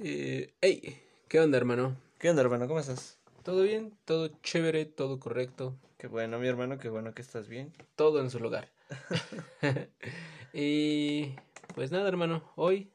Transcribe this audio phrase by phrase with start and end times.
[0.00, 1.96] Eh, hey, ¿qué onda, hermano?
[2.18, 2.66] ¿Qué onda, hermano?
[2.66, 3.16] ¿Cómo estás?
[3.44, 3.96] ¿Todo bien?
[4.04, 4.86] ¿Todo chévere?
[4.86, 5.76] ¿Todo correcto?
[5.98, 7.72] Qué bueno, mi hermano, qué bueno que estás bien.
[7.94, 8.68] Todo en su lugar.
[10.52, 11.30] y
[11.74, 12.90] pues nada, hermano, hoy,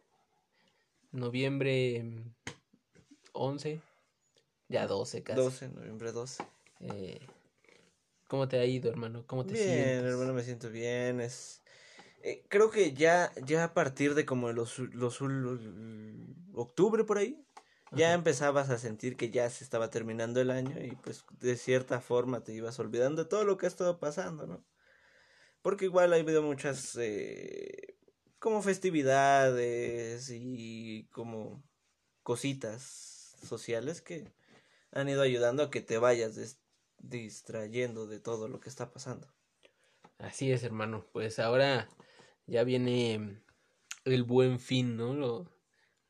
[1.14, 2.34] noviembre mm,
[3.32, 3.82] 11,
[4.68, 5.42] ya 12 casi.
[5.42, 6.44] 12, noviembre 12.
[6.82, 7.20] Eh,
[8.28, 9.24] ¿Cómo te ha ido, hermano?
[9.26, 10.04] ¿Cómo te Bien, sientes?
[10.06, 11.22] hermano, me siento bien.
[11.22, 11.62] Es...
[12.22, 15.22] eh, creo que ya, ya a partir de como los, los,
[16.54, 17.44] octubre por ahí,
[17.92, 18.16] ya Ajá.
[18.16, 22.44] empezabas a sentir que ya se estaba terminando el año y pues de cierta forma
[22.44, 24.64] te ibas olvidando de todo lo que ha estado pasando, ¿no?
[25.62, 27.96] Porque igual ha habido muchas eh,
[28.38, 31.64] como festividades y como
[32.24, 34.32] cositas sociales que
[34.92, 36.58] han ido ayudando a que te vayas
[37.00, 39.28] distrayendo de todo lo que está pasando.
[40.18, 41.06] Así es, hermano.
[41.12, 41.90] Pues ahora
[42.50, 43.42] ya viene
[44.06, 45.14] el buen fin, ¿no?
[45.14, 45.52] Lo,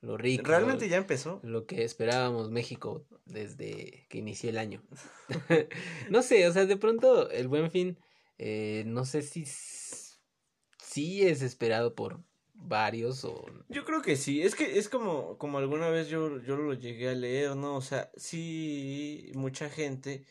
[0.01, 0.43] lo rico.
[0.45, 1.39] Realmente ya empezó.
[1.43, 4.83] Lo que esperábamos México desde que inició el año.
[6.09, 7.97] no sé, o sea, de pronto el buen fin,
[8.37, 13.45] eh, no sé si sí es esperado por varios o...
[13.69, 17.09] Yo creo que sí, es que es como, como alguna vez yo, yo lo llegué
[17.09, 17.75] a leer, ¿no?
[17.75, 20.25] O sea, sí, mucha gente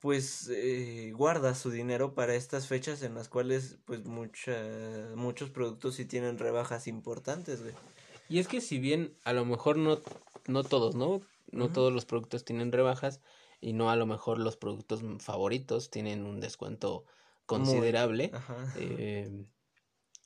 [0.00, 4.56] pues eh, guarda su dinero para estas fechas en las cuales pues mucha,
[5.14, 7.74] muchos productos sí tienen rebajas importantes, güey.
[8.28, 10.00] Y es que si bien a lo mejor no,
[10.46, 11.20] no todos, ¿no?
[11.52, 13.20] No todos los productos tienen rebajas
[13.60, 17.04] y no a lo mejor los productos favoritos tienen un descuento
[17.44, 18.30] considerable.
[18.32, 18.72] Ajá.
[18.76, 19.46] Eh,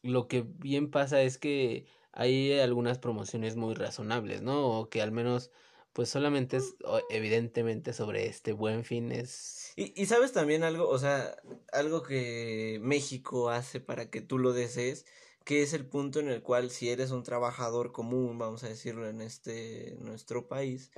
[0.02, 4.68] lo que bien pasa es que hay algunas promociones muy razonables, ¿no?
[4.68, 5.50] O que al menos,
[5.94, 6.74] pues solamente es,
[7.08, 9.72] evidentemente sobre este buen fin es...
[9.76, 11.36] Y, y sabes también algo, o sea,
[11.72, 15.06] algo que México hace para que tú lo desees,
[15.44, 19.08] que es el punto en el cual si eres un trabajador común, vamos a decirlo
[19.08, 20.90] en este nuestro país,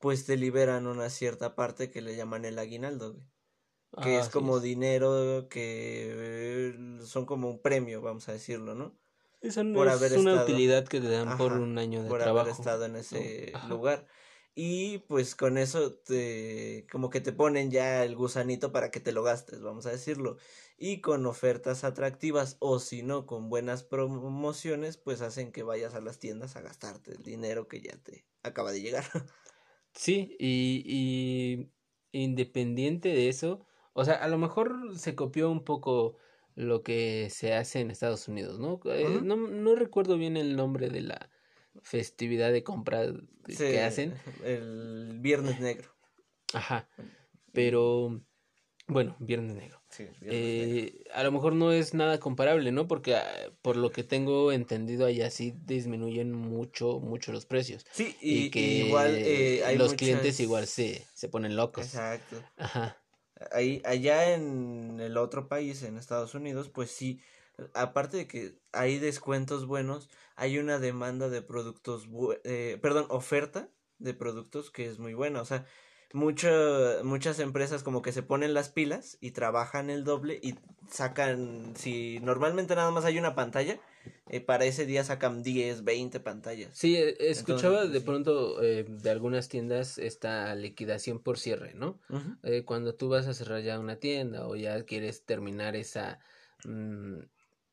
[0.00, 3.24] pues te liberan una cierta parte que le llaman el aguinaldo, güey,
[4.02, 4.62] que Ah, es como es.
[4.62, 8.98] dinero que eh, son como un premio, vamos a decirlo, ¿no?
[9.42, 12.08] Esa no por es haber una estado- utilidad que te dan por un año de
[12.08, 12.48] por trabajo.
[12.48, 14.06] haber estado en ese lugar.
[14.54, 19.12] Y pues con eso te como que te ponen ya el gusanito para que te
[19.12, 20.36] lo gastes, vamos a decirlo.
[20.76, 26.00] Y con ofertas atractivas o si no con buenas promociones, pues hacen que vayas a
[26.00, 29.04] las tiendas a gastarte el dinero que ya te acaba de llegar.
[29.94, 31.72] Sí, y, y
[32.12, 36.16] independiente de eso, o sea, a lo mejor se copió un poco
[36.54, 38.80] lo que se hace en Estados Unidos, ¿no?
[38.84, 41.29] Eh, no, no recuerdo bien el nombre de la
[41.82, 43.06] festividad de compra
[43.46, 44.14] que hacen,
[44.44, 45.88] El viernes negro.
[46.52, 46.88] ajá,
[47.52, 48.20] pero
[48.86, 49.80] bueno, Viernes Negro.
[49.88, 50.34] Sí, viernes negro.
[50.34, 52.86] Eh, a lo mejor no es nada comparable, ¿no?
[52.88, 53.24] Porque ah,
[53.62, 57.86] por lo que tengo entendido allá sí disminuyen mucho, mucho los precios.
[57.92, 61.84] Sí, Y, y, que igual eh, hay los muchas- clientes igual se, se ponen locos.
[61.86, 62.36] Exacto.
[62.56, 62.96] Ajá.
[63.52, 67.20] Ahí, allá en el otro país, en Estados Unidos, pues sí,
[67.74, 72.08] aparte de que hay descuentos buenos, hay una demanda de productos,
[72.44, 75.40] eh, perdón, oferta de productos que es muy buena.
[75.42, 75.66] O sea,
[76.12, 80.54] mucho- muchas empresas como que se ponen las pilas y trabajan el doble y
[80.88, 83.78] sacan, si normalmente nada más hay una pantalla,
[84.28, 86.70] eh, para ese día sacan 10, 20 pantallas.
[86.76, 88.06] Sí, eh, escuchaba Entonces, de sí.
[88.06, 92.00] pronto eh, de algunas tiendas esta liquidación por cierre, ¿no?
[92.42, 96.20] Eh, cuando tú vas a cerrar ya una tienda o ya quieres terminar esa
[96.64, 97.18] mm,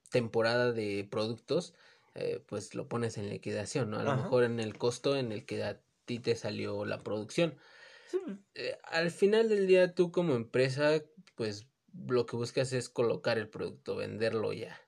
[0.09, 1.73] temporada de productos,
[2.15, 3.99] eh, pues lo pones en liquidación, ¿no?
[3.99, 7.55] A lo mejor en el costo en el que a ti te salió la producción.
[8.09, 8.17] Sí.
[8.55, 11.03] Eh, al final del día tú como empresa,
[11.35, 11.67] pues
[12.07, 14.79] lo que buscas es colocar el producto, venderlo ya.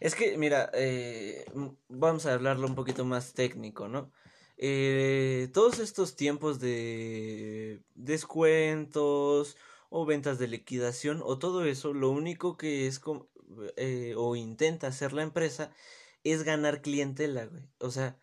[0.00, 1.44] Es que, mira, eh,
[1.88, 4.12] vamos a hablarlo un poquito más técnico, ¿no?
[4.56, 9.56] Eh, todos estos tiempos de descuentos
[9.90, 13.26] o ventas de liquidación o todo eso, lo único que es com-
[13.76, 15.72] eh, o intenta hacer la empresa
[16.24, 17.50] es ganar clientela.
[17.80, 18.18] O sea,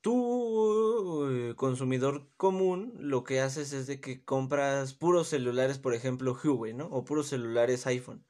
[0.00, 6.38] tú, eh, consumidor común, lo que haces es de que compras puros celulares, por ejemplo,
[6.42, 6.86] Huawei, ¿no?
[6.86, 8.24] O puros celulares iPhone.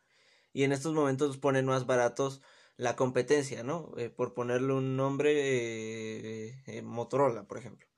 [0.52, 2.42] Y en estos momentos ponen más baratos
[2.76, 3.92] la competencia, ¿no?
[3.98, 7.88] Eh, por ponerle un nombre, Motorola, por ejemplo.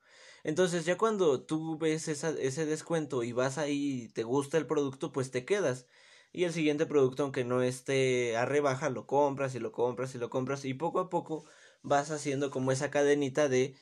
[0.43, 5.11] Entonces ya cuando tú ves ese descuento y vas ahí y te gusta el producto,
[5.11, 5.87] pues te quedas.
[6.35, 10.17] Y el siguiente producto, aunque no esté a rebaja, lo compras y lo compras y
[10.17, 10.65] lo compras.
[10.65, 11.45] Y poco a poco
[11.81, 13.73] vas haciendo como esa cadenita de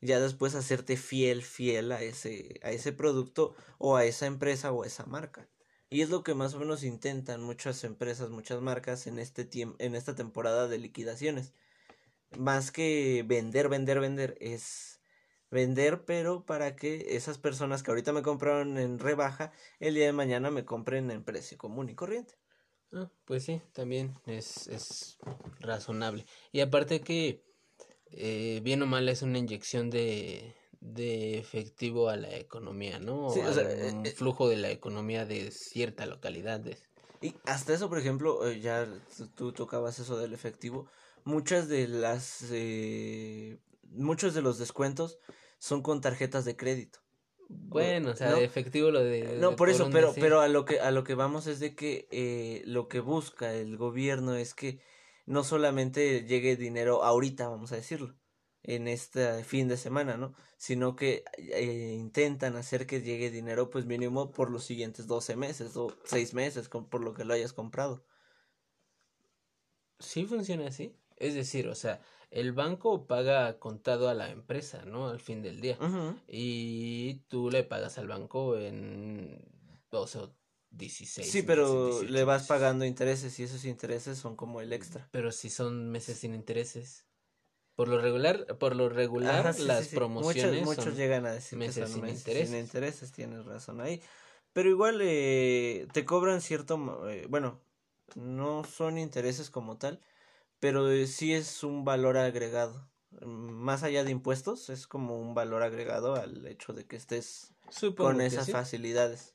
[0.00, 4.82] ya después hacerte fiel, fiel a ese, a ese producto o a esa empresa o
[4.82, 5.48] a esa marca.
[5.90, 9.48] Y es lo que más o menos intentan muchas empresas, muchas marcas en este
[9.78, 11.52] en esta temporada de liquidaciones.
[12.36, 14.91] Más que vender, vender, vender, es
[15.52, 20.12] vender, pero para que esas personas que ahorita me compraron en rebaja, el día de
[20.12, 22.34] mañana me compren en precio común y corriente.
[22.92, 25.18] Ah, pues sí, también es, es
[25.60, 26.26] razonable.
[26.52, 27.44] Y aparte que,
[28.10, 33.30] eh, bien o mal, es una inyección de, de efectivo a la economía, ¿no?
[33.30, 36.62] Sí, o sea, un eh, eh, flujo de la economía de cierta localidad.
[37.20, 38.88] Y hasta eso, por ejemplo, ya
[39.36, 40.88] tú tocabas eso del efectivo.
[41.24, 42.46] Muchas de las.
[42.50, 43.58] Eh,
[43.92, 45.18] muchos de los descuentos
[45.58, 47.00] son con tarjetas de crédito.
[47.48, 48.36] Bueno, o sea, ¿no?
[48.36, 49.36] de efectivo lo de...
[49.38, 50.22] No, por eso, pero, decir.
[50.22, 53.52] pero a lo que a lo que vamos es de que eh, lo que busca
[53.54, 54.80] el gobierno es que
[55.26, 58.16] no solamente llegue dinero ahorita, vamos a decirlo,
[58.62, 60.34] en este fin de semana, ¿no?
[60.56, 65.76] Sino que eh, intentan hacer que llegue dinero, pues mínimo por los siguientes 12 meses
[65.76, 68.04] o 6 meses, con- por lo que lo hayas comprado.
[69.98, 70.96] Sí funciona así.
[71.16, 72.00] Es decir, o sea,
[72.32, 75.08] el banco paga contado a la empresa, ¿no?
[75.08, 75.78] Al fin del día.
[76.26, 79.38] Y tú le pagas al banco en
[79.90, 80.34] 12 o
[80.70, 81.30] 16.
[81.30, 85.06] Sí, pero 18 le vas pagando intereses y esos intereses son como el extra.
[85.12, 87.04] Pero si son meses sin intereses.
[87.76, 89.96] Por lo regular, por lo regular, Ajá, sí, sí, las sí.
[89.96, 92.48] promociones Muchos, muchos son llegan a decir que meses son sin meses intereses.
[92.48, 94.00] sin intereses, tienes razón ahí.
[94.54, 97.60] Pero igual eh, te cobran cierto, eh, bueno,
[98.14, 100.00] no son intereses como tal,
[100.62, 102.88] pero eh, sí es un valor agregado.
[103.26, 108.12] Más allá de impuestos, es como un valor agregado al hecho de que estés Supongo
[108.12, 108.52] con esas sí.
[108.52, 109.34] facilidades.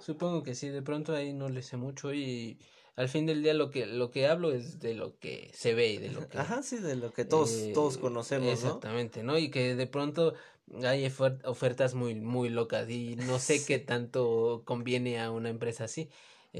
[0.00, 2.58] Supongo que sí, de pronto ahí no le sé mucho y
[2.96, 5.90] al fin del día lo que lo que hablo es de lo que se ve
[5.92, 8.72] y de lo que Ajá, sí, de lo que todos, eh, todos conocemos, ¿no?
[8.72, 9.38] Exactamente, ¿no?
[9.38, 10.34] Y que de pronto
[10.82, 15.84] hay ofer- ofertas muy muy locas y no sé qué tanto conviene a una empresa
[15.84, 16.10] así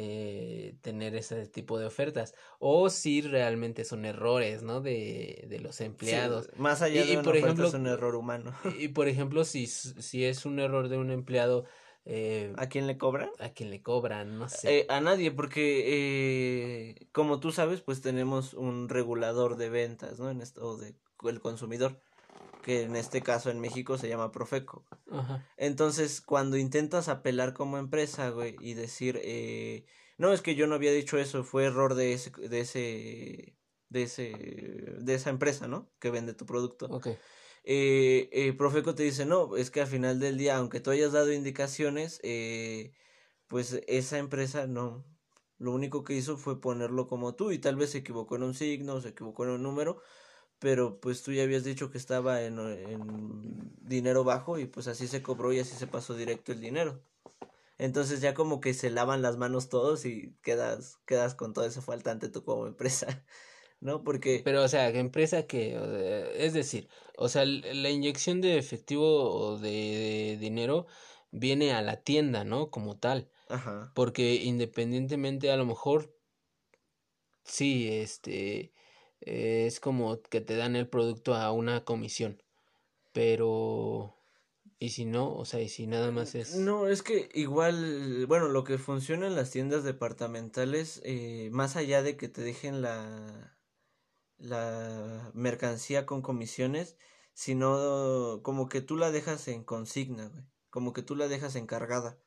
[0.01, 4.81] eh, tener ese tipo de ofertas o si realmente son errores, ¿no?
[4.81, 6.49] De, de los Sí, empleados.
[6.57, 8.53] más allá Y- de y una por oferta ejemplo, es un error humano.
[8.79, 11.65] Y, por ejemplo, si, si es un error de un empleado,
[12.05, 13.31] eh, ¿A quién le cobran?
[13.39, 14.69] a quien le cobran, no sé.
[14.69, 20.31] Eh, a nadie, porque eh, como tú sabes, pues tenemos un regulador de ventas, ¿no?
[20.31, 22.01] En esto, o de el consumidor,
[22.63, 24.85] que en este caso en México se llama Profeco.
[25.11, 25.47] Ajá.
[25.57, 30.75] Entonces, cuando intentas apelar como empresa, güey, y decir, eh, no, es que yo no
[30.75, 33.57] había dicho eso, fue error de ese, de ese,
[33.89, 34.33] de ese,
[35.01, 35.91] de esa empresa, ¿no?
[35.99, 36.87] Que vende tu producto.
[36.87, 37.09] Ok.
[37.71, 41.13] Eh, eh, Profeco te dice, no, es que al final del día, aunque tú hayas
[41.13, 42.95] dado indicaciones, eh,
[43.47, 45.05] pues esa empresa no,
[45.59, 48.55] lo único que hizo fue ponerlo como tú y tal vez se equivocó en un
[48.55, 50.01] signo, se equivocó en un número,
[50.59, 55.07] pero pues tú ya habías dicho que estaba en, en dinero bajo y pues así
[55.07, 57.01] se cobró y así se pasó directo el dinero.
[57.79, 61.81] Entonces ya como que se lavan las manos todos y quedas, quedas con todo ese
[61.81, 63.25] faltante tú como empresa,
[63.81, 64.03] ¿no?
[64.03, 64.43] Porque...
[64.45, 68.59] Pero, o sea, ¿qué empresa que, o sea, es decir, o sea, la inyección de
[68.59, 70.87] efectivo o de, de dinero
[71.31, 72.71] viene a la tienda, ¿no?
[72.71, 73.31] Como tal.
[73.49, 73.93] Ajá.
[73.95, 76.13] Porque independientemente, a lo mejor,
[77.45, 78.73] sí, este,
[79.21, 82.43] eh, es como que te dan el producto a una comisión.
[83.13, 84.15] Pero,
[84.79, 85.35] ¿y si no?
[85.35, 86.57] O sea, ¿y si nada más es...
[86.57, 92.03] No, es que igual, bueno, lo que funciona en las tiendas departamentales, eh, más allá
[92.03, 93.57] de que te dejen la,
[94.39, 96.97] la mercancía con comisiones,
[97.35, 100.31] sino como que tú la dejas en consigna,
[100.71, 102.19] como que tú la dejas encargada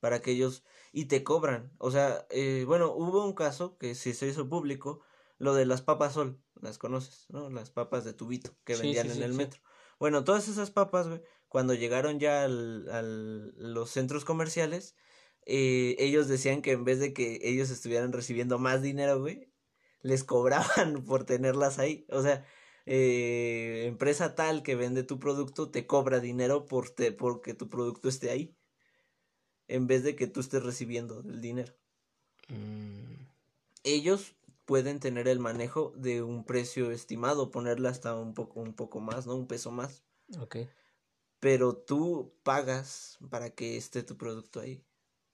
[0.00, 1.72] para que ellos y te cobran.
[1.78, 5.00] O sea, eh, bueno, hubo un caso que sí se hizo público,
[5.40, 7.50] lo de las papas sol, las conoces, ¿no?
[7.50, 9.60] Las papas de tubito que Sí, vendían sí, en sí, el metro.
[10.00, 14.96] Bueno, todas esas papas, güey, cuando llegaron ya al, al los centros comerciales,
[15.46, 19.52] eh, ellos decían que en vez de que ellos estuvieran recibiendo más dinero, güey,
[20.02, 22.06] les cobraban por tenerlas ahí.
[22.10, 22.46] O sea,
[22.86, 28.08] eh, empresa tal que vende tu producto te cobra dinero por te, porque tu producto
[28.08, 28.56] esté ahí,
[29.68, 31.72] en vez de que tú estés recibiendo el dinero.
[32.48, 33.26] Mm,
[33.84, 34.34] Ellos
[34.70, 39.26] pueden tener el manejo de un precio estimado, ponerle hasta un poco, un poco más,
[39.26, 39.34] ¿no?
[39.34, 40.04] Un peso más.
[40.38, 40.58] ok.
[41.40, 44.86] Pero tú pagas para que esté tu producto ahí.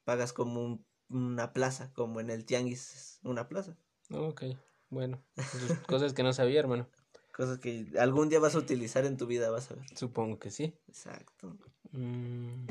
[0.04, 3.76] Pagas como un- una plaza, como en el tianguis, una plaza.
[4.10, 4.44] Ok.
[4.88, 6.88] Bueno, pues, cosas que no sabía, hermano.
[7.36, 9.84] Cosas que algún día vas a utilizar en tu vida, vas a ver.
[9.94, 10.72] Supongo que sí.
[10.88, 11.58] Exacto.
[11.92, 12.68] Mm,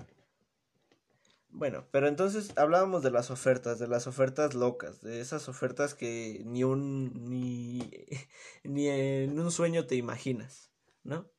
[1.57, 6.41] Bueno, pero entonces hablábamos de las ofertas, de las ofertas locas, de esas ofertas que
[6.45, 7.89] ni un ni
[8.65, 10.71] ni en un sueño te imaginas,
[11.03, 11.31] ¿no?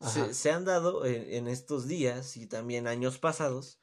[0.00, 3.80] Se, se han dado en, en estos días y también años pasados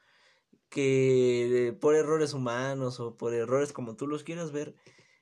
[0.69, 4.75] que por errores humanos o por errores como tú los quieras ver,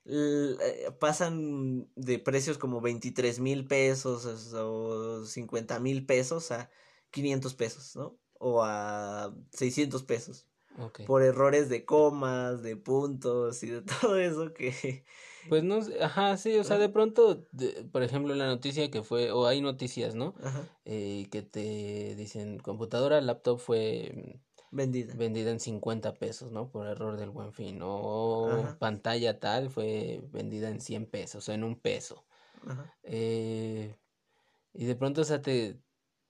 [0.05, 6.69] eh, pasan de precios como 23 mil pesos o 50 mil pesos a
[7.11, 8.20] 500 pesos, ¿no?
[8.43, 10.47] O a 600 pesos
[11.05, 15.05] por errores de comas, de puntos y de todo eso que...
[15.49, 19.03] Pues no sé, ajá, sí, o sea, de pronto, de- por ejemplo, la noticia que
[19.03, 20.35] fue, o hay noticias, ¿no?
[20.43, 24.39] Ajá, Eh, que te dicen, computadora, laptop fue
[24.71, 25.13] vendida.
[25.15, 26.69] vendida en 50 pesos, ¿no?
[26.71, 28.77] Por error del Buen Fin, o Ajá.
[28.79, 32.23] pantalla tal fue vendida en 100 pesos, o en un peso.
[32.67, 32.93] Ajá.
[33.03, 33.95] Eh,
[34.73, 35.81] y de pronto, o sea, te,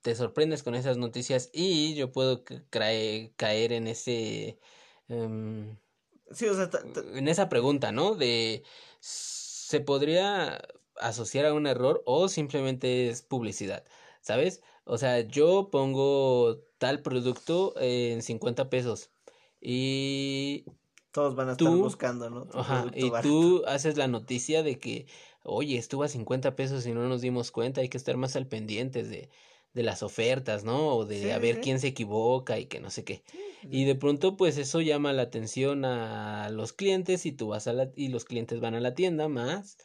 [0.01, 4.60] te sorprendes con esas noticias y yo puedo caer en ese...
[5.08, 5.77] em,
[6.31, 6.70] Sí, o sea,
[7.13, 8.15] en esa pregunta, ¿no?
[8.15, 8.63] De
[9.00, 10.62] ¿se podría
[10.96, 13.86] asociar a un error o simplemente es publicidad?
[14.22, 14.62] ¿Sabes?
[14.86, 19.12] O sea, yo pongo tal producto en 50 pesos
[19.60, 20.65] y
[21.12, 22.46] todos van a estar buscando, ¿no?
[22.48, 23.29] Tu Ajá, y barato.
[23.29, 25.08] tú haces la noticia de que,
[25.43, 28.48] oye, estuvo a 50 pesos y no nos dimos cuenta, hay que estar más al
[28.48, 29.29] pendientes de,
[29.74, 30.96] de las ofertas, ¿no?
[30.96, 31.62] O de Sí, a ver sí.
[31.62, 33.24] quién se equivoca y que no sé qué.
[33.32, 37.68] Sí, Y de pronto, pues eso llama la atención a los clientes y tú vas
[37.68, 39.78] a la, y los clientes van a la tienda más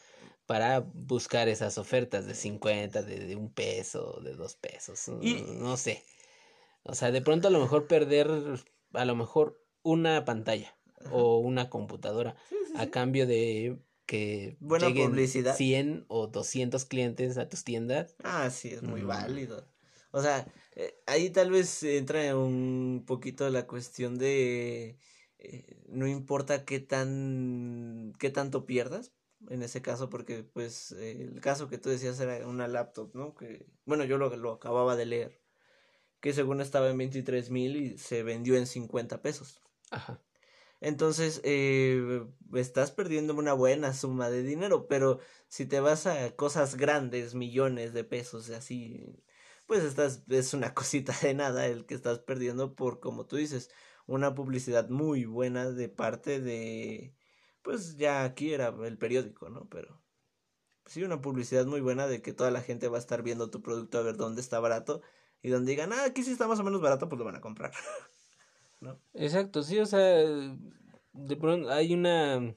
[0.47, 5.63] para buscar esas ofertas de 50, de, de un peso, de dos pesos, Y- mm,
[5.63, 6.03] no sé.
[6.85, 8.29] O sea, de pronto a lo mejor perder,
[8.93, 11.11] a lo mejor una pantalla Ajá.
[11.15, 12.37] o una computadora
[12.77, 15.57] a cambio de que Buena lleguen publicidad.
[15.57, 18.15] 100 o 200 clientes a tus tiendas.
[18.23, 19.07] Ah, sí, es muy Mm.
[19.09, 19.65] válido.
[20.17, 24.97] O sea, eh, ahí tal vez entra un poquito la cuestión de
[25.39, 29.13] eh, no importa qué tan qué tanto pierdas
[29.51, 33.35] en ese caso porque pues eh, el caso que tú decías era una laptop, ¿no?
[33.35, 35.41] Que bueno, yo lo, lo acababa de leer
[36.21, 39.61] que según estaba en 23 mil y se vendió en 50 pesos.
[39.91, 40.23] Ajá.
[40.81, 46.77] Entonces, eh, estás perdiendo una buena suma de dinero, pero si te vas a cosas
[46.77, 49.05] grandes, millones de pesos, así,
[49.67, 53.71] pues estás, es una cosita de nada el que estás perdiendo por, como tú dices,
[54.07, 57.15] una publicidad muy buena de parte de,
[57.63, 59.69] pues ya aquí era el periódico, ¿no?
[59.69, 60.01] Pero
[60.87, 63.63] sí, una publicidad muy buena de que toda la gente va a estar viendo tu
[63.63, 65.03] producto a ver dónde está barato
[65.43, 67.41] y donde digan, ah, aquí sí está más o menos barato, pues lo van a
[67.41, 67.73] comprar.
[68.81, 69.01] ¿No?
[69.15, 70.01] Exacto, sí, o sea,
[71.13, 72.55] de pronto hay una,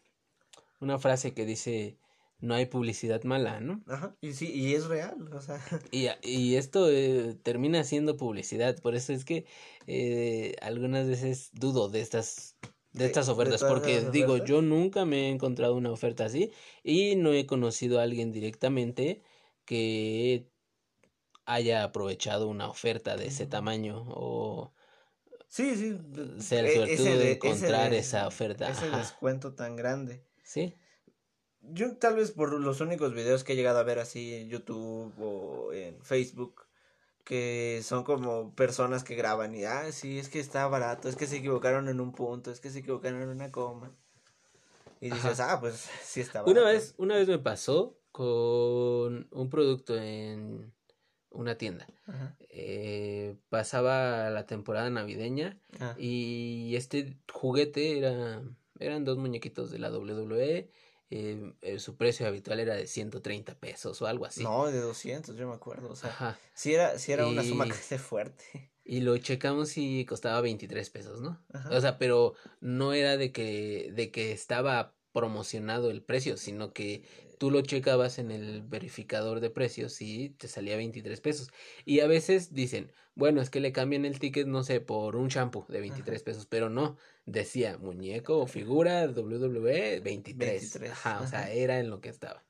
[0.80, 1.98] una frase que dice,
[2.42, 3.82] no hay publicidad mala, ¿no?
[3.88, 5.60] Ajá, y sí, y es real, o sea.
[5.92, 9.46] Y, y esto eh, termina siendo publicidad, por eso es que
[9.88, 12.56] eh, algunas veces dudo de estas
[12.94, 16.52] de estas ofertas, porque digo, yo nunca me he encontrado una oferta así
[16.84, 19.22] y no he conocido a alguien directamente
[19.66, 20.48] que
[21.46, 24.72] haya aprovechado una oferta de ese tamaño o
[25.50, 25.88] Sí, sí.
[25.90, 28.98] el e- suertudo de encontrar esa oferta, Ese ajá.
[28.98, 30.22] descuento tan grande.
[30.44, 30.76] ¿sí?
[31.74, 35.14] Yo tal vez por los únicos videos que he llegado a ver así en YouTube
[35.20, 36.66] o en Facebook,
[37.24, 41.28] que son como personas que graban y, ah, sí, es que está barato, es que
[41.28, 43.92] se equivocaron en un punto, es que se equivocaron en una coma.
[45.02, 45.16] Y Ajá.
[45.16, 46.60] dices, ah, pues sí está barato.
[46.60, 50.74] Una vez, una vez me pasó con un producto en
[51.32, 51.88] una tienda.
[52.50, 58.42] Eh, pasaba la temporada navideña Ah, y este juguete era,
[58.80, 60.70] eran dos muñequitos de la WWE.
[61.10, 64.44] Eh, eh, su precio habitual era de 130 pesos o algo así.
[64.44, 65.90] No, de 200, yo me acuerdo.
[65.90, 66.40] O sea, Ajá.
[66.54, 68.72] sí era, sí era una suma Y- que se fuerte.
[68.84, 71.44] Y lo checamos y costaba 23 pesos, ¿no?
[71.54, 71.70] Ajá.
[71.70, 77.04] O sea, pero no era de que, de que estaba promocionado el precio, sino que
[77.40, 81.50] tú lo checabas en el verificador de precios y te salía 23 pesos.
[81.86, 85.30] Y a veces dicen, bueno, es que le cambian el ticket, no sé, por un
[85.30, 90.38] shampoo de 23 pesos, pero no, decía muñeco o figura WWE 23.
[90.38, 91.52] 23, Ajá, o sea, ajá.
[91.52, 92.44] era en lo que estaba.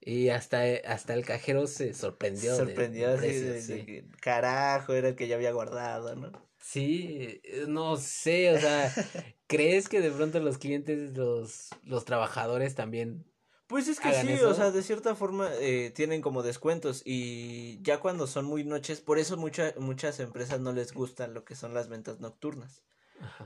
[0.00, 2.56] Y hasta, hasta el cajero se sorprendió.
[2.56, 3.84] Sorprendió de, de sí.
[3.84, 6.32] que, carajo, era el que ya había guardado, ¿no?
[6.58, 8.92] Sí, eh, no sé, o sea,
[9.48, 13.24] ¿crees que de pronto los clientes, los, los trabajadores también?
[13.72, 14.50] Pues es que sí, eso.
[14.50, 19.00] o sea, de cierta forma eh, tienen como descuentos y ya cuando son muy noches,
[19.00, 22.82] por eso mucha- muchas empresas no les gustan lo que son las ventas nocturnas.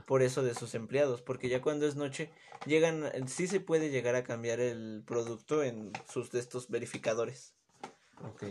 [0.05, 2.29] por eso de sus empleados, porque ya cuando es noche
[2.65, 7.53] llegan, sí se puede llegar a cambiar el producto en sus de estos verificadores.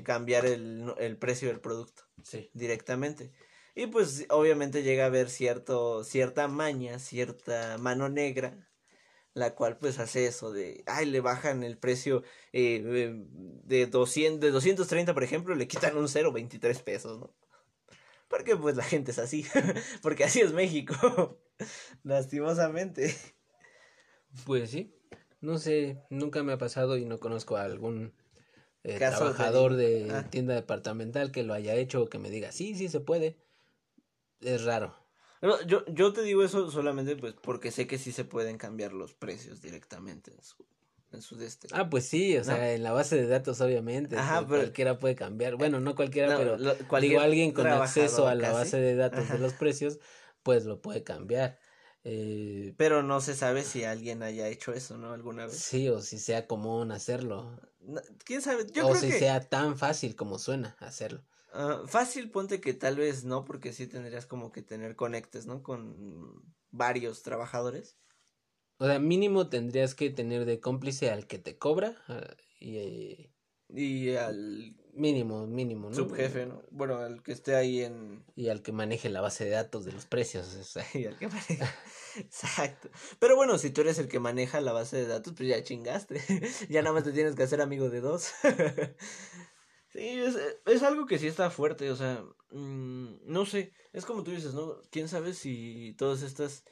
[0.03, 2.49] Cambiar el, el, precio del producto sí.
[2.55, 3.33] directamente.
[3.75, 8.67] Y pues obviamente llega a haber cierto, cierta maña, cierta mano negra,
[9.37, 12.23] la cual pues hace eso de, ay, le bajan el precio
[12.55, 12.83] eh,
[13.65, 17.35] de, 200, de 230, por ejemplo, le quitan un 0.23 pesos, ¿no?
[18.29, 19.45] Porque pues la gente es así,
[20.03, 21.39] porque así es México,
[22.03, 23.15] lastimosamente.
[24.47, 24.97] Pues sí,
[25.43, 28.15] no sé, nunca me ha pasado y no conozco a algún
[28.85, 30.31] eh, trabajador de, ah.
[30.31, 33.37] tienda departamental que lo haya hecho o que me diga, sí, sí se puede.
[34.41, 35.06] Es raro.
[35.67, 39.15] Yo, yo te digo eso solamente pues porque sé que sí se pueden cambiar los
[39.15, 40.67] precios directamente en su,
[41.13, 41.69] en su deste.
[41.73, 44.17] Ah, pues sí, o sea, en la base de datos obviamente.
[44.17, 45.57] Ajá, cualquiera puede cambiar.
[45.57, 46.57] Bueno, no cualquiera, pero
[47.01, 49.99] digo alguien con acceso a la base de datos de los precios,
[50.43, 51.59] pues lo puede cambiar.
[52.09, 55.13] Eh, pero no se sabe si alguien haya hecho eso, ¿no?
[55.13, 55.59] Alguna vez.
[55.59, 57.61] Sí, o si sea común hacerlo.
[58.25, 58.67] ¿Quién sabe?
[58.73, 61.25] Yo o si sea tan fácil como suena hacerlo.
[61.53, 65.63] Ah, fácil, ponte que tal vez no, porque sí tendrías como que tener conectes, ¿no?
[65.63, 67.97] Con varios trabajadores.
[68.79, 72.77] O sea, mínimo tendrías que tener de cómplice al que te cobra ah, y...
[72.77, 73.33] Eh,
[73.69, 74.77] y al...
[74.97, 75.95] Mínimo, mínimo, ¿no?
[75.95, 76.63] Subjefe, ¿no?
[76.71, 78.25] Bueno, al que esté ahí en...
[78.35, 80.57] Y al que maneje la base de datos de los precios.
[80.95, 81.29] y al que
[82.17, 82.89] Exacto.
[83.19, 86.21] Pero bueno, si tú eres el que maneja la base de datos, pues ya chingaste.
[86.71, 88.33] ya nada más te tienes que hacer amigo de dos.
[89.93, 94.25] sí, es, es, algo que sí está fuerte, o sea, mm, no sé, es como
[94.25, 94.81] tú dices, ¿no?
[94.91, 96.65] ¿Quién sabe si todas estas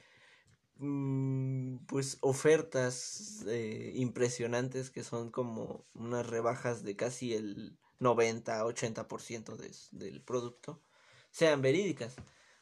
[0.78, 9.57] Mm, pues ofertas eh, impresionantes que son como unas rebajas de casi el 90 80%
[9.57, 10.81] de, del producto
[11.33, 12.17] sean verídicas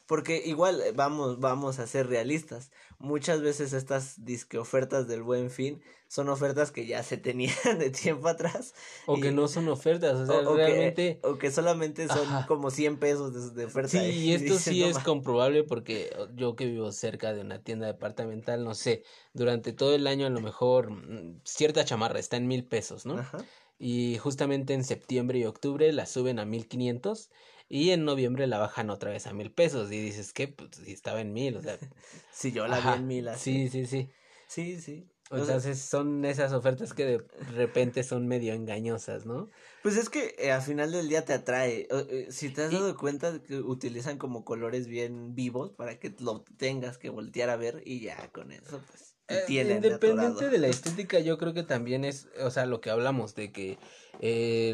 [0.05, 2.71] porque igual eh, vamos, vamos a ser realistas.
[2.99, 7.89] Muchas veces estas disque ofertas del buen fin son ofertas que ya se tenían de
[7.89, 8.73] tiempo atrás.
[9.05, 11.19] O que no son ofertas, o sea, realmente.
[11.21, 13.89] Que, o que solamente son como 100 pesos de, oferta.
[13.89, 18.63] Sí, y esto sí es comprobable porque yo que vivo cerca de una tienda departamental,
[18.63, 19.03] no sé,
[19.33, 23.19] durante todo el año a lo mejor mm, cierta chamarra está en mil pesos, ¿no?
[23.19, 23.37] Ajá.
[23.79, 27.29] Y justamente en septiembre y octubre la suben a mil quinientos
[27.69, 29.91] y en noviembre la bajan otra vez a mil pesos.
[29.91, 30.47] Y dices, ¿qué?
[30.47, 31.77] Pues si estaba en mil, o sea.
[32.31, 33.69] si yo la vi en mil así.
[33.69, 34.09] Sí, sí, sí.
[34.47, 35.09] Sí, sí.
[35.31, 37.17] Entonces son esas ofertas que de
[37.55, 39.49] repente son medio engañosas, ¿no?
[39.81, 41.87] Pues es que eh, al final del día te atrae.
[41.89, 46.43] Eh, si te has dado cuenta que utilizan como colores bien vivos para que lo
[46.57, 49.12] tengas que voltear a ver y ya con eso, pues.
[49.29, 53.35] Eh, independiente de la estética, yo creo que también es, o sea, lo que hablamos
[53.35, 53.77] de que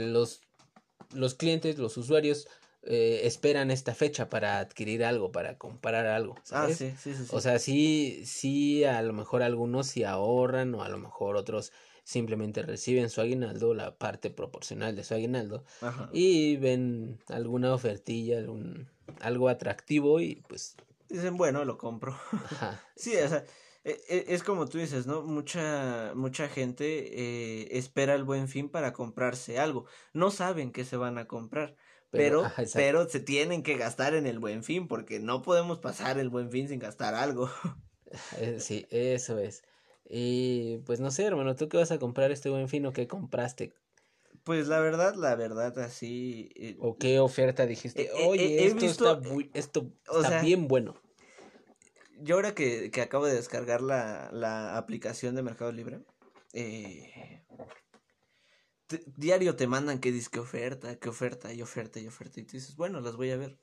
[0.02, 0.42] los,
[1.14, 2.48] los clientes, los usuarios
[2.84, 6.36] eh, esperan esta fecha para adquirir algo, para comprar algo.
[6.52, 10.84] Ah, sí, sí, sí, O sea, sí, sí, a lo mejor algunos sí ahorran o
[10.84, 15.64] a lo mejor otros simplemente reciben su aguinaldo, la parte proporcional de su aguinaldo
[16.12, 20.76] y ven alguna ofertilla, algún, algo atractivo y pues...
[21.10, 22.18] Dicen, bueno, lo compro.
[22.96, 23.44] sí, o sea,
[24.10, 25.22] es como tú dices, ¿no?
[25.22, 29.86] Mucha, mucha gente eh, espera el buen fin para comprarse algo.
[30.14, 31.76] No saben qué se van a comprar.
[32.12, 36.30] Pero, pero, se tienen que gastar en el buen fin, porque no podemos pasar el
[36.30, 37.50] buen fin sin gastar algo.
[38.38, 39.62] Eh, sí, eso es.
[40.10, 43.08] Y pues no sé, hermano, ¿tú qué vas a comprar este buen fin o qué
[43.08, 43.76] compraste?
[44.44, 46.50] Pues la verdad, la verdad, así.
[46.56, 48.10] Eh, ¿O qué oferta dijiste?
[48.28, 49.22] Oye, esto está,
[49.54, 50.96] esto está bien bueno.
[52.22, 56.02] Yo ahora que, que acabo de descargar la, la aplicación de Mercado Libre,
[56.54, 57.44] eh,
[59.16, 62.54] diario te mandan que dices que oferta, que oferta, y oferta, y oferta, y tú
[62.54, 63.60] dices, bueno, las voy a ver.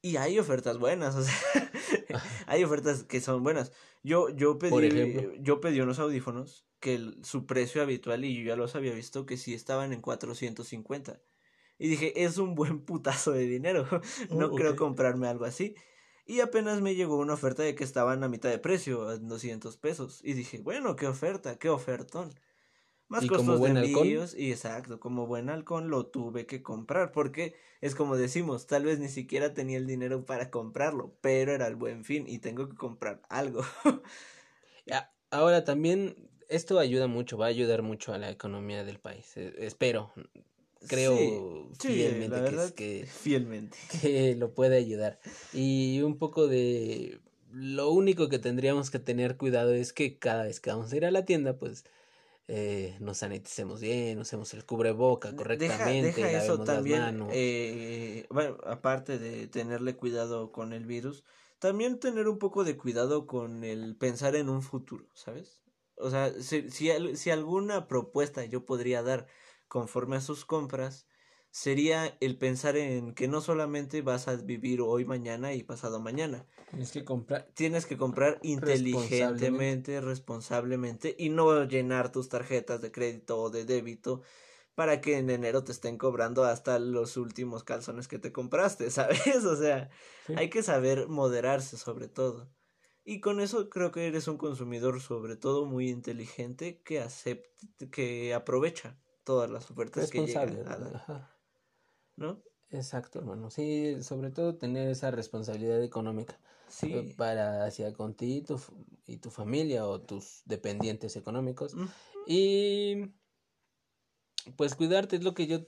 [0.00, 3.72] Y hay ofertas buenas, o sea, hay ofertas que son buenas.
[4.02, 8.74] Yo, yo pedí, yo pedí unos audífonos que su precio habitual, y yo ya los
[8.74, 11.20] había visto, que sí estaban en 450.
[11.78, 13.86] Y dije, es un buen putazo de dinero,
[14.30, 15.74] no oh, creo comprarme algo así.
[16.24, 19.76] Y apenas me llegó una oferta de que estaban a mitad de precio, a 200
[19.76, 20.20] pesos.
[20.22, 22.32] Y dije, bueno, qué oferta, qué ofertón.
[23.08, 27.94] Más costos de envíos y exacto, como buen halcón lo tuve que comprar porque es
[27.94, 32.06] como decimos, tal vez ni siquiera tenía el dinero para comprarlo, pero era el buen
[32.06, 33.60] fin y tengo que comprar algo.
[35.30, 39.54] Ahora también esto ayuda mucho, va a ayudar mucho a la economía del país, e,
[39.58, 40.12] espero.
[40.88, 45.18] Creo fielmente que, fielmente que lo puede ayudar.
[45.52, 47.20] Y un poco de
[47.52, 51.04] lo único que tendríamos que tener cuidado es que cada vez que vamos a ir
[51.04, 51.84] a la tienda, pues
[52.48, 59.96] eh, nos saniticemos bien, usemos el cubreboca correctamente, eso también, Eh, bueno, aparte de tenerle
[59.96, 61.24] cuidado con el virus,
[61.58, 65.62] también tener un poco de cuidado con el pensar en un futuro, ¿sabes?
[65.96, 69.26] O sea, si, si, si alguna propuesta yo podría dar
[69.72, 71.06] conforme a sus compras,
[71.50, 76.44] sería el pensar en que no solamente vas a vivir hoy, mañana y pasado mañana.
[76.68, 77.48] Tienes que comprar.
[77.54, 84.20] Tienes que comprar inteligentemente, responsablemente y no llenar tus tarjetas de crédito o de débito
[84.74, 89.42] para que en enero te estén cobrando hasta los últimos calzones que te compraste, ¿sabes?
[89.46, 89.88] O sea,
[90.36, 92.52] hay que saber moderarse sobre todo.
[93.04, 98.34] Y con eso creo que eres un consumidor sobre todo muy inteligente que acepte, que
[98.34, 101.30] aprovecha todas las ofertas que llegan a
[102.16, 102.42] ¿no?
[102.70, 103.50] Exacto, hermano.
[103.50, 106.38] Sí, sobre todo tener esa responsabilidad económica.
[106.68, 106.92] Sí.
[106.92, 108.60] Eh, para hacia contigo y tu,
[109.06, 111.74] y tu familia o tus dependientes económicos.
[112.26, 113.12] Y
[114.56, 115.60] pues cuidarte es lo que yo,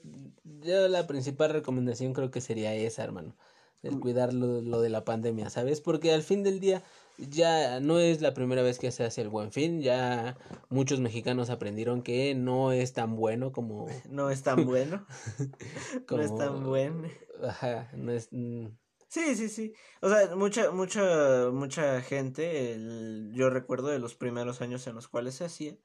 [0.43, 3.35] ya la principal recomendación creo que sería esa, hermano.
[3.83, 5.79] El cuidar lo, lo de la pandemia, ¿sabes?
[5.79, 6.83] Porque al fin del día
[7.17, 10.37] ya no es la primera vez que se hace el buen fin, ya
[10.69, 13.87] muchos mexicanos aprendieron que no es tan bueno como...
[14.09, 15.05] No es tan bueno.
[16.09, 17.07] No es tan bueno.
[17.43, 18.29] Ajá, no es...
[18.31, 18.67] Mm.
[19.07, 19.73] Sí, sí, sí.
[20.01, 23.31] O sea, mucha, mucha, mucha gente, el...
[23.33, 25.77] yo recuerdo de los primeros años en los cuales se hacía,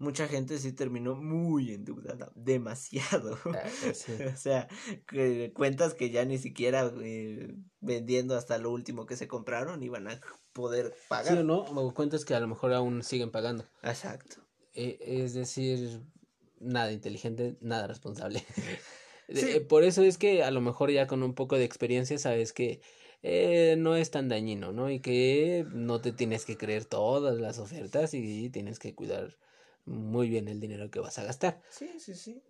[0.00, 3.38] mucha gente sí terminó muy endeudada, demasiado.
[3.44, 4.66] Ah, pues o sea,
[5.54, 10.18] cuentas que ya ni siquiera eh, vendiendo hasta lo último que se compraron iban a
[10.52, 11.34] poder pagar.
[11.34, 13.64] Sí o no, o cuentas que a lo mejor aún siguen pagando.
[13.82, 14.36] Exacto.
[14.74, 16.00] E, es decir,
[16.60, 18.44] nada inteligente, nada responsable.
[19.32, 22.52] Eh, por eso es que a lo mejor ya con un poco de experiencia sabes
[22.52, 22.80] que
[23.22, 24.90] eh, no es tan dañino, ¿no?
[24.90, 29.36] Y que no te tienes que creer todas las ofertas y tienes que cuidar
[29.84, 31.60] muy bien el dinero que vas a gastar.
[31.70, 32.42] Sí, sí, sí.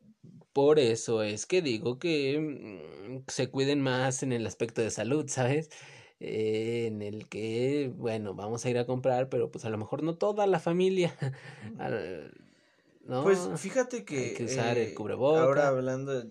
[0.53, 5.27] Por eso es que digo que mm, se cuiden más en el aspecto de salud,
[5.29, 5.71] ¿sabes?
[6.21, 10.03] Eh, en el que, bueno, vamos a ir a comprar, pero pues a lo mejor
[10.03, 11.17] no toda la familia.
[13.07, 13.23] ¿no?
[13.23, 14.19] Pues fíjate que...
[14.19, 15.43] Hay que usar el eh, cubrebocas.
[15.43, 16.25] Ahora hablando,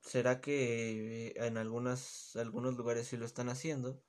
[0.00, 4.00] ¿será que en algunas, algunos lugares sí lo están haciendo?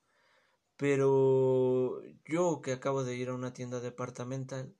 [0.76, 4.76] Pero yo que acabo de ir a una tienda departamental,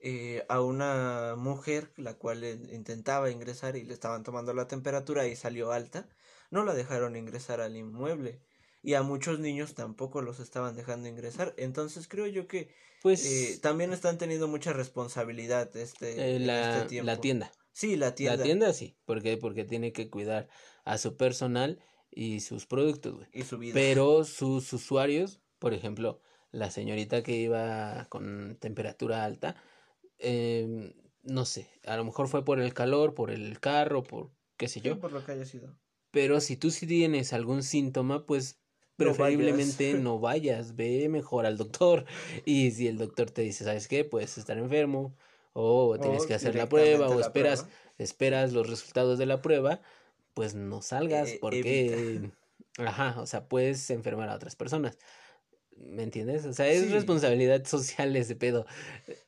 [0.00, 5.34] eh, a una mujer la cual intentaba ingresar y le estaban tomando la temperatura y
[5.34, 6.08] salió alta,
[6.50, 8.42] no la dejaron ingresar al inmueble
[8.82, 11.54] y a muchos niños tampoco los estaban dejando ingresar.
[11.56, 12.68] Entonces creo yo que
[13.02, 17.52] pues eh, también están teniendo mucha responsabilidad este, eh, la, este la tienda.
[17.72, 18.36] Sí, la tienda.
[18.36, 20.48] La tienda sí, porque porque tiene que cuidar
[20.84, 21.78] a su personal
[22.10, 23.28] y sus productos, güey.
[23.32, 23.74] Y su vida.
[23.74, 29.54] Pero sus usuarios, por ejemplo, la señorita que iba con temperatura alta,
[30.18, 34.68] eh, no sé, a lo mejor fue por el calor, por el carro, por qué
[34.68, 34.98] sé yo.
[34.98, 35.78] por lo que haya sido.
[36.10, 38.57] Pero si tú sí tienes algún síntoma, pues
[38.98, 40.76] preferiblemente no vayas.
[40.76, 42.04] ve mejor al doctor.
[42.44, 44.04] Y si el doctor te dice, ¿sabes qué?
[44.04, 45.14] Puedes estar enfermo,
[45.52, 49.80] o tienes que hacer la prueba, o esperas, esperas los resultados de la prueba,
[50.34, 52.30] pues no salgas, e, porque,
[52.78, 54.98] ajá, o sea, puedes enfermar a otras personas.
[55.76, 56.44] ¿Me entiendes?
[56.44, 58.66] O sea, es responsabilidad social ese pedo.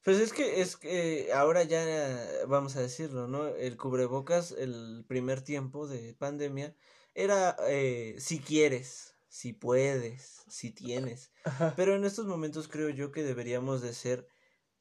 [0.03, 3.47] Pues es que es que ahora ya vamos a decirlo, ¿no?
[3.47, 6.75] El cubrebocas el primer tiempo de pandemia
[7.15, 11.31] era eh, si quieres, si puedes, si tienes.
[11.77, 14.27] Pero en estos momentos creo yo que deberíamos de ser,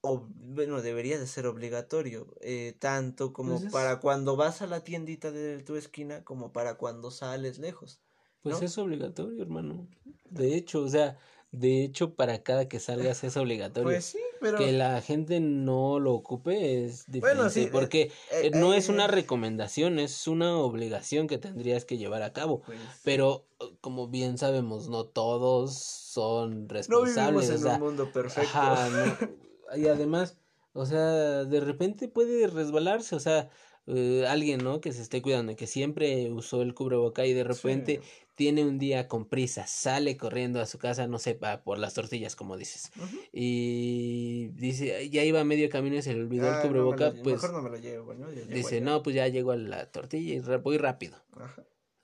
[0.02, 5.32] bueno, debería de ser obligatorio, eh, tanto como pues para cuando vas a la tiendita
[5.32, 8.02] de tu esquina como para cuando sales lejos.
[8.42, 9.88] Pues es obligatorio, hermano.
[10.32, 11.20] De hecho, o sea,
[11.52, 13.90] de hecho, para cada que salgas es obligatorio.
[13.90, 14.58] Pues sí, pero...
[14.58, 17.64] Que la gente no lo ocupe es difícil.
[17.64, 22.34] Eh, porque eh, no es una recomendación, es una obligación que tendrías que llevar a
[22.34, 22.62] cabo.
[22.62, 23.46] Pues pero,
[23.82, 27.16] como bien sabemos, no todos son responsables.
[27.16, 28.50] No vivimos en un mundo perfecto.
[29.76, 30.38] y además,
[30.74, 33.50] o sea, de repente puede resbalarse, o sea,
[33.88, 34.82] eh, alguien, ¿no?
[34.82, 38.02] Que se esté cuidando, que siempre usó el cubreboca y de repente
[38.40, 42.38] tiene un día con prisa, sale corriendo a su casa, no sé, por las tortillas,
[42.38, 42.90] como dices.
[43.34, 47.36] Y dice, ya iba a medio camino y se le olvidó el ah, cubreboca, pues.
[47.36, 48.30] Mejor no me lo llevo, ¿no?
[48.30, 51.18] dice, no, pues ya llego a la tortilla y voy rápido.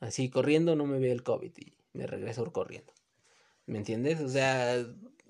[0.02, 2.92] Así corriendo no me ve el COVID y me regreso corriendo.
[3.66, 4.20] ¿Me entiendes?
[4.20, 4.86] O sea,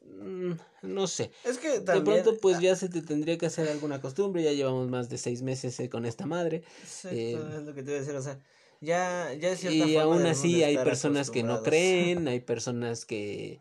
[0.08, 1.32] Mm, no sé.
[1.44, 4.44] Es que De pronto, pues ya se te tendría que hacer alguna costumbre.
[4.44, 6.64] Ya llevamos más de seis meses eh, con esta madre.
[7.06, 8.16] Eh, es lo que te voy a decir.
[8.16, 8.40] O sea,
[8.86, 13.60] ya, ya es Y aún así hay personas que no creen, hay personas que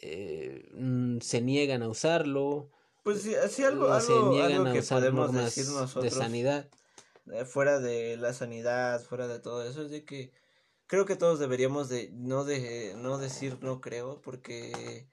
[0.00, 2.70] eh, mm, se niegan a usarlo.
[3.02, 6.04] Pues sí, algo, algo, se niegan a que usar podemos decir nosotros.
[6.04, 6.68] De sanidad.
[7.46, 10.32] Fuera de la sanidad, fuera de todo eso, es de que
[10.86, 15.08] creo que todos deberíamos de no de no decir no creo porque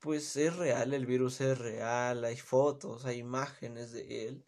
[0.00, 4.45] pues es real, el virus es real, hay fotos, hay imágenes de él.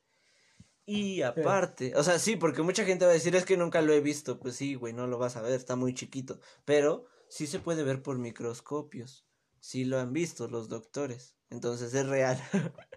[0.90, 3.92] Y aparte, o sea, sí, porque mucha gente va a decir, es que nunca lo
[3.92, 4.40] he visto.
[4.40, 6.40] Pues sí, güey, no lo vas a ver, está muy chiquito.
[6.64, 9.26] Pero sí se puede ver por microscopios.
[9.60, 11.36] Sí lo han visto los doctores.
[11.50, 12.42] Entonces es real.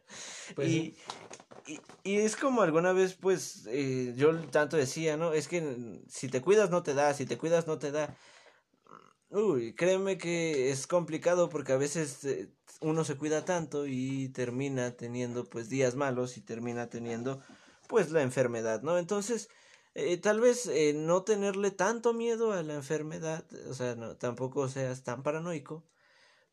[0.55, 0.97] Pues y,
[2.03, 5.31] y, es como alguna vez, pues, eh, yo tanto decía, ¿no?
[5.31, 8.17] Es que si te cuidas no te da, si te cuidas no te da.
[9.29, 12.51] Uy, créeme que es complicado porque a veces eh,
[12.81, 17.41] uno se cuida tanto y termina teniendo pues días malos y termina teniendo
[17.91, 18.97] pues la enfermedad, ¿no?
[18.97, 19.49] Entonces,
[19.95, 24.69] eh, tal vez eh, no tenerle tanto miedo a la enfermedad, o sea, no, tampoco
[24.69, 25.83] seas tan paranoico,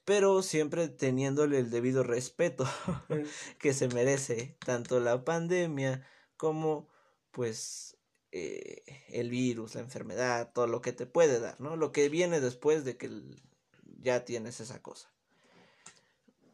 [0.05, 2.67] pero siempre teniéndole el debido respeto
[3.61, 6.05] que se merece tanto la pandemia
[6.37, 6.89] como
[7.31, 7.97] pues
[8.33, 11.77] eh, el virus, la enfermedad, todo lo que te puede dar, ¿no?
[11.77, 13.09] Lo que viene después de que
[14.01, 15.09] ya tienes esa cosa.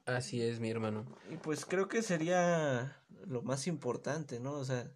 [0.05, 1.07] Así es, mi hermano.
[1.31, 4.55] Y pues creo que sería lo más importante, ¿no?
[4.55, 4.91] O sea,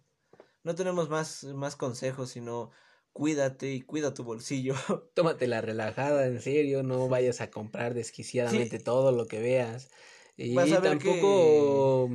[0.63, 2.71] no tenemos más, más consejos, sino
[3.13, 4.75] cuídate y cuida tu bolsillo.
[5.13, 9.89] Tómate la relajada, en serio, no vayas a comprar desquiciadamente todo lo que veas.
[10.37, 12.09] Y tampoco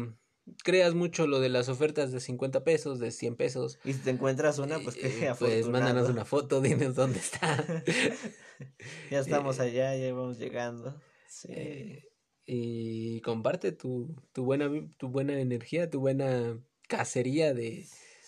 [0.63, 3.79] creas mucho lo de las ofertas de 50 pesos, de 100 pesos.
[3.85, 7.65] Y si te encuentras una, pues que eh, Pues mándanos una foto, dinos dónde está.
[9.11, 11.01] ya estamos eh, allá, ya vamos llegando.
[11.29, 11.49] Sí.
[11.51, 12.14] Eh,
[12.47, 17.87] y comparte tu, tu, buena, tu buena energía, tu buena cacería de,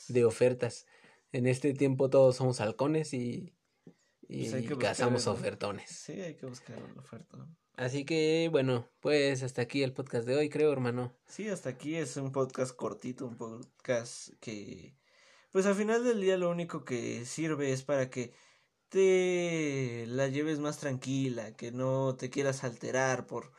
[0.09, 0.87] de ofertas.
[1.33, 3.53] En este tiempo todos somos halcones y,
[4.29, 5.91] y pues cazamos ofertones.
[5.91, 7.47] Sí, hay que buscar una oferta.
[7.77, 11.15] Así que bueno, pues hasta aquí el podcast de hoy, creo, hermano.
[11.27, 14.97] Sí, hasta aquí es un podcast cortito, un podcast que,
[15.51, 18.33] pues al final del día lo único que sirve es para que
[18.89, 23.53] te la lleves más tranquila, que no te quieras alterar por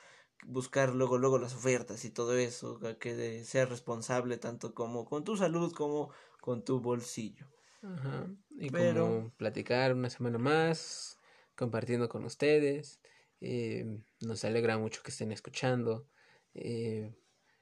[0.45, 5.37] buscar luego luego las ofertas y todo eso, que seas responsable tanto como con tu
[5.37, 7.45] salud como con tu bolsillo.
[7.81, 8.27] Ajá.
[8.51, 9.31] Y Pero...
[9.37, 11.19] platicar una semana más,
[11.55, 12.99] compartiendo con ustedes.
[13.41, 16.07] Eh, nos alegra mucho que estén escuchando.
[16.53, 17.13] Eh,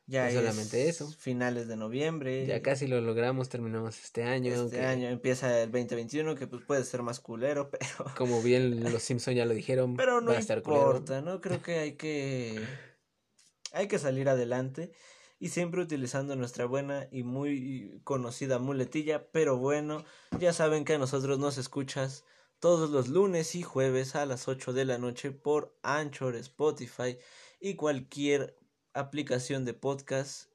[0.08, 1.12] ya es solamente eso.
[1.12, 2.46] Finales de noviembre.
[2.46, 4.54] Ya casi lo logramos, terminamos este año.
[4.54, 8.14] Este año empieza el 2021, que pues puede ser más culero, pero...
[8.16, 11.42] Como bien los Simpson ya lo dijeron, pero no importa, ¿no?
[11.42, 12.64] Creo que hay que...
[13.72, 14.92] hay que salir adelante
[15.40, 20.06] y siempre utilizando nuestra buena y muy conocida muletilla, pero bueno,
[20.40, 22.24] ya saben que a nosotros nos escuchas
[22.60, 27.18] todos los lunes y jueves a las 8 de la noche por Anchor, Spotify
[27.60, 28.58] y cualquier
[28.96, 30.50] aplicación de podcast.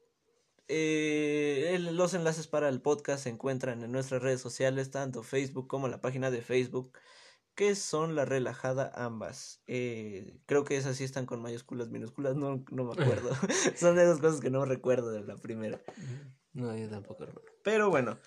[0.67, 5.87] Eh, los enlaces para el podcast se encuentran en nuestras redes sociales, tanto Facebook como
[5.87, 6.97] la página de Facebook,
[7.55, 9.61] que son la relajada ambas.
[9.67, 13.29] Eh, creo que esas sí están con mayúsculas, minúsculas, no, no me acuerdo.
[13.75, 15.79] son de esas cosas que no recuerdo de la primera.
[16.53, 17.25] No, yo tampoco,
[17.63, 18.17] Pero bueno,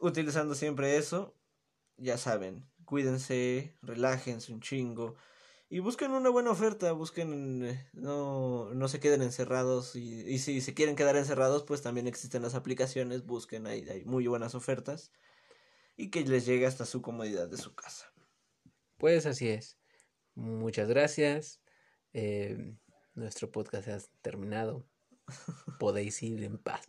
[0.00, 1.34] utilizando siempre eso,
[1.96, 5.16] ya saben, cuídense, relájense un chingo
[5.72, 10.60] y busquen una buena oferta, busquen, eh, no, no se queden encerrados y, y, si
[10.60, 15.12] se quieren quedar encerrados, pues también existen las aplicaciones, busquen, ahí hay muy buenas ofertas
[15.96, 18.12] y que les llegue hasta su comodidad de su casa.
[18.98, 19.78] Pues así es.
[20.34, 21.62] Muchas gracias.
[22.12, 22.74] Eh,
[23.14, 24.86] nuestro podcast ha terminado.
[25.80, 26.82] Podéis ir en paz.